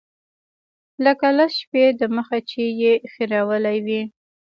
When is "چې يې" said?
2.49-2.93